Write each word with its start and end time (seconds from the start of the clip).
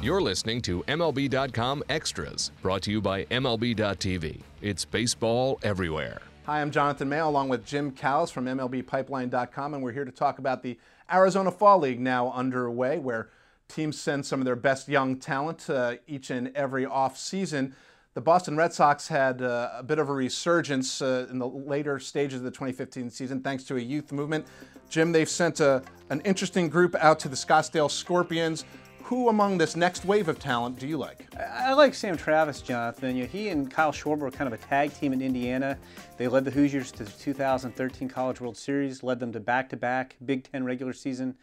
You're 0.00 0.22
listening 0.22 0.62
to 0.62 0.84
MLB.com 0.84 1.82
Extras, 1.88 2.52
brought 2.62 2.82
to 2.82 2.92
you 2.92 3.00
by 3.00 3.24
MLB.tv. 3.24 4.42
It's 4.62 4.84
baseball 4.84 5.58
everywhere. 5.64 6.22
Hi, 6.46 6.60
I'm 6.60 6.70
Jonathan 6.70 7.08
Mayo 7.08 7.28
along 7.28 7.48
with 7.48 7.66
Jim 7.66 7.90
Callis 7.90 8.30
from 8.30 8.44
MLBPipeline.com, 8.44 9.74
and 9.74 9.82
we're 9.82 9.90
here 9.90 10.04
to 10.04 10.12
talk 10.12 10.38
about 10.38 10.62
the 10.62 10.78
Arizona 11.12 11.50
Fall 11.50 11.80
League 11.80 11.98
now 11.98 12.30
underway, 12.30 13.00
where 13.00 13.30
teams 13.66 14.00
send 14.00 14.24
some 14.24 14.40
of 14.40 14.44
their 14.44 14.54
best 14.54 14.88
young 14.88 15.16
talent 15.16 15.68
uh, 15.68 15.96
each 16.06 16.30
and 16.30 16.52
every 16.54 16.86
off 16.86 17.18
season. 17.18 17.74
The 18.14 18.20
Boston 18.20 18.56
Red 18.56 18.72
Sox 18.72 19.08
had 19.08 19.42
uh, 19.42 19.70
a 19.78 19.82
bit 19.82 19.98
of 19.98 20.08
a 20.08 20.12
resurgence 20.12 21.02
uh, 21.02 21.26
in 21.28 21.40
the 21.40 21.48
later 21.48 21.98
stages 21.98 22.38
of 22.38 22.44
the 22.44 22.50
2015 22.52 23.10
season 23.10 23.40
thanks 23.40 23.64
to 23.64 23.76
a 23.76 23.80
youth 23.80 24.12
movement. 24.12 24.46
Jim, 24.88 25.10
they've 25.10 25.28
sent 25.28 25.58
a, 25.58 25.82
an 26.10 26.20
interesting 26.20 26.68
group 26.68 26.94
out 27.00 27.18
to 27.18 27.28
the 27.28 27.36
Scottsdale 27.36 27.90
Scorpions. 27.90 28.64
Who 29.08 29.30
among 29.30 29.56
this 29.56 29.74
next 29.74 30.04
wave 30.04 30.28
of 30.28 30.38
talent 30.38 30.78
do 30.78 30.86
you 30.86 30.98
like? 30.98 31.34
I 31.40 31.72
like 31.72 31.94
Sam 31.94 32.14
Travis, 32.14 32.60
Jonathan. 32.60 33.16
You 33.16 33.22
know, 33.22 33.28
he 33.30 33.48
and 33.48 33.70
Kyle 33.70 33.90
Schwarber 33.90 34.18
were 34.18 34.30
kind 34.30 34.52
of 34.52 34.52
a 34.52 34.62
tag 34.62 34.92
team 34.92 35.14
in 35.14 35.22
Indiana. 35.22 35.78
They 36.18 36.28
led 36.28 36.44
the 36.44 36.50
Hoosiers 36.50 36.92
to 36.92 37.04
the 37.04 37.10
2013 37.12 38.06
College 38.10 38.42
World 38.42 38.58
Series, 38.58 39.02
led 39.02 39.18
them 39.18 39.32
to 39.32 39.40
back-to-back 39.40 40.16
Big 40.26 40.44
Ten 40.52 40.62
regular 40.62 40.92
season 40.92 41.36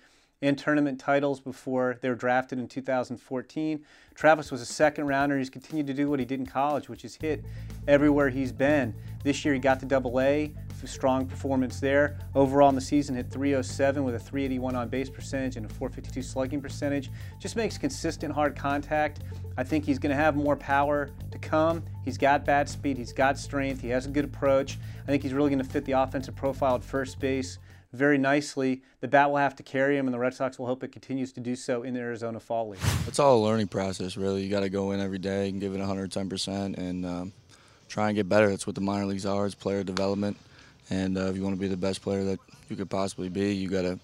and 0.43 0.59
tournament 0.59 0.99
titles 0.99 1.39
before 1.39 1.97
they 2.01 2.09
were 2.09 2.13
drafted 2.13 2.59
in 2.59 2.67
2014. 2.67 3.83
Travis 4.13 4.52
was 4.52 4.61
a 4.61 4.66
second 4.66 5.07
rounder. 5.07 5.35
He's 5.35 5.49
continued 5.49 5.88
to 5.88 5.93
do 5.95 6.07
what 6.07 6.19
he 6.19 6.25
did 6.25 6.39
in 6.39 6.45
college, 6.45 6.88
which 6.88 7.03
is 7.03 7.16
hit 7.16 7.43
everywhere 7.88 8.29
he's 8.29 8.52
been. 8.52 8.93
This 9.23 9.43
year 9.43 9.55
he 9.55 9.59
got 9.59 9.79
to 9.79 9.88
double 9.88 10.21
A, 10.21 10.53
strong 10.85 11.25
performance 11.25 11.79
there. 11.79 12.17
Overall 12.35 12.70
in 12.70 12.75
the 12.75 12.81
season 12.81 13.16
hit 13.16 13.29
307 13.29 14.03
with 14.03 14.16
a 14.16 14.20
381 14.20 14.75
on 14.75 14.89
base 14.89 15.09
percentage 15.09 15.55
and 15.55 15.66
a 15.66 15.70
452 15.70 16.21
slugging 16.21 16.61
percentage. 16.61 17.09
Just 17.39 17.55
makes 17.55 17.77
consistent 17.77 18.33
hard 18.33 18.55
contact. 18.55 19.22
I 19.58 19.63
think 19.63 19.85
he's 19.85 20.00
going 20.00 20.09
to 20.09 20.22
have 20.22 20.35
more 20.35 20.55
power 20.55 21.09
to 21.31 21.38
come. 21.38 21.83
He's 22.03 22.17
got 22.17 22.45
bat 22.45 22.69
speed, 22.69 22.97
he's 22.97 23.13
got 23.13 23.38
strength, 23.38 23.81
he 23.81 23.89
has 23.89 24.05
a 24.05 24.09
good 24.09 24.25
approach. 24.25 24.77
I 25.03 25.08
think 25.08 25.23
he's 25.23 25.33
really 25.33 25.50
going 25.50 25.63
to 25.63 25.69
fit 25.69 25.85
the 25.85 25.94
offensive 25.94 26.35
profile 26.35 26.75
at 26.75 26.83
first 26.83 27.19
base 27.19 27.57
very 27.95 28.17
nicely. 28.17 28.83
The 29.00 29.07
bat 29.07 29.30
will 29.30 29.38
have 29.38 29.55
to 29.55 29.63
carry 29.63 29.97
him, 29.97 30.07
and 30.07 30.13
the 30.13 30.19
Red 30.19 30.33
Sox 30.33 30.59
will 30.59 30.67
hope 30.67 30.83
it 30.83 30.91
continues 30.91 31.31
to 31.33 31.39
do 31.39 31.55
so 31.55 31.83
in 31.83 31.94
the 31.94 32.00
Arizona 32.00 32.39
Fall 32.39 32.69
League. 32.69 32.81
It's 33.07 33.19
all 33.19 33.38
a 33.38 33.44
learning 33.44 33.67
process, 33.67 34.17
really. 34.17 34.44
You 34.44 34.50
got 34.50 34.59
to 34.61 34.69
go 34.69 34.91
in 34.91 35.00
every 35.00 35.17
day 35.17 35.50
and 35.50 35.59
give 35.59 35.73
it 35.73 35.80
110% 35.80 36.78
and 36.78 37.05
um, 37.05 37.33
try 37.88 38.07
and 38.09 38.16
get 38.16 38.30
better. 38.30 38.50
That's 38.50 38.67
what 38.67 38.75
the 38.75 38.81
minor 38.81 39.05
leagues 39.05 39.25
are. 39.25 39.45
It's 39.45 39.55
player 39.55 39.83
development, 39.83 40.38
and 40.89 41.17
uh, 41.17 41.22
if 41.25 41.36
you 41.36 41.44
want 41.44 41.55
to 41.55 41.59
be 41.59 41.67
the 41.67 41.78
best 41.78 42.02
player 42.02 42.23
that 42.23 42.39
you 42.69 42.75
could 42.75 42.89
possibly 42.89 43.30
be, 43.30 43.53
you 43.53 43.69
got 43.69 43.83
to 43.83 44.00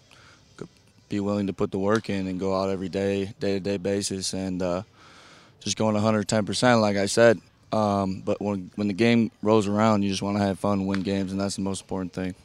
be 1.10 1.20
willing 1.20 1.48
to 1.48 1.54
put 1.54 1.72
the 1.72 1.78
work 1.78 2.10
in 2.10 2.28
and 2.28 2.40
go 2.40 2.56
out 2.56 2.70
every 2.70 2.90
day, 2.90 3.34
day-to-day 3.40 3.78
basis, 3.78 4.34
and 4.34 4.62
uh, 4.62 4.82
just 5.60 5.78
going 5.78 5.96
110%. 5.96 6.82
Like 6.82 6.96
I 6.96 7.06
said, 7.06 7.40
um, 7.72 8.22
but 8.26 8.42
when 8.42 8.72
when 8.76 8.88
the 8.88 8.94
game 8.94 9.32
rolls 9.42 9.68
around, 9.68 10.04
you 10.04 10.10
just 10.10 10.22
want 10.22 10.38
to 10.38 10.44
have 10.44 10.60
fun, 10.60 10.86
win 10.88 11.02
games, 11.02 11.32
and 11.32 11.40
that's 11.40 11.56
the 11.56 11.62
most 11.62 11.82
important 11.82 12.14
thing. 12.14 12.36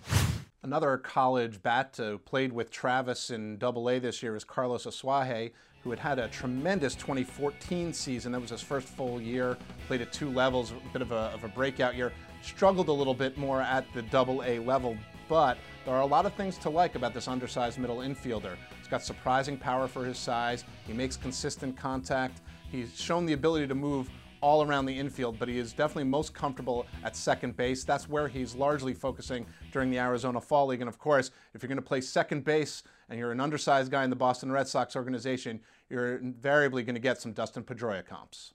Another 0.63 0.99
college 0.99 1.63
bat 1.63 1.95
who 1.97 2.19
played 2.19 2.53
with 2.53 2.71
Travis 2.71 3.31
in 3.31 3.57
Double 3.57 3.89
A 3.89 4.01
this 4.01 4.21
year 4.21 4.35
is 4.35 4.43
Carlos 4.43 4.85
Asuaje, 4.85 5.53
who 5.85 5.91
had 5.91 6.01
had 6.01 6.19
a 6.19 6.27
tremendous 6.27 6.97
2014 6.97 7.93
season. 7.93 8.33
That 8.33 8.41
was 8.41 8.51
his 8.51 8.63
first 8.63 8.89
full 8.89 9.21
year. 9.21 9.57
Played 9.87 10.01
at 10.03 10.13
two 10.13 10.29
levels, 10.29 10.73
a 10.73 10.93
bit 10.93 11.03
of 11.03 11.13
a, 11.13 11.31
of 11.35 11.45
a 11.45 11.49
breakout 11.49 11.95
year. 11.95 12.13
Struggled 12.47 12.89
a 12.89 12.93
little 12.93 13.13
bit 13.13 13.37
more 13.37 13.61
at 13.61 13.93
the 13.93 14.03
Double 14.03 14.43
A 14.45 14.61
level, 14.61 14.97
but 15.29 15.59
there 15.85 15.95
are 15.95 16.01
a 16.01 16.07
lot 16.07 16.27
of 16.27 16.33
things 16.35 16.57
to 16.59 16.71
like 16.71 16.95
about 16.95 17.13
this 17.13 17.27
undersized 17.27 17.77
middle 17.77 17.99
infielder. 17.99 18.57
He's 18.79 18.87
got 18.87 19.03
surprising 19.03 19.59
power 19.59 19.89
for 19.89 20.05
his 20.05 20.17
size. 20.17 20.65
He 20.87 20.93
makes 20.93 21.17
consistent 21.17 21.77
contact. 21.77 22.41
He's 22.71 22.99
shown 22.99 23.27
the 23.27 23.33
ability 23.33 23.67
to 23.67 23.75
move 23.75 24.09
all 24.41 24.63
around 24.63 24.87
the 24.87 24.97
infield, 24.97 25.41
but 25.41 25.49
he 25.49 25.59
is 25.59 25.73
definitely 25.73 26.05
most 26.05 26.35
comfortable 26.35 26.87
at 27.03 27.17
second 27.17 27.57
base. 27.57 27.83
That's 27.85 28.09
where 28.09 28.29
he's 28.29 28.55
largely 28.55 28.95
focusing 28.95 29.45
during 29.73 29.91
the 29.91 29.99
Arizona 29.99 30.41
Fall 30.41 30.69
League. 30.69 30.81
And 30.81 30.89
of 30.89 30.99
course, 30.99 31.33
if 31.53 31.63
you're 31.63 31.69
going 31.69 31.77
to 31.77 31.83
play 31.83 32.01
second 32.01 32.45
base 32.45 32.85
and 33.11 33.19
you're 33.19 33.33
an 33.33 33.41
undersized 33.41 33.91
guy 33.91 34.05
in 34.05 34.11
the 34.11 34.17
Boston 34.17 34.53
Red 34.53 34.69
Sox 34.69 34.95
organization, 34.95 35.61
you're 35.91 36.17
invariably 36.17 36.85
going 36.85 36.95
to 36.95 37.01
get 37.01 37.21
some 37.21 37.33
Dustin 37.33 37.65
Pedroia 37.65 38.07
comps. 38.07 38.55